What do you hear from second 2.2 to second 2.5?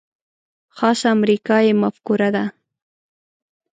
ده.